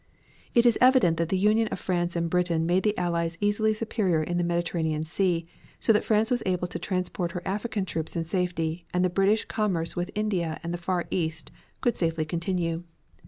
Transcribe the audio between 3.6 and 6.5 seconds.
superior in the Mediterranean Sea, so that France was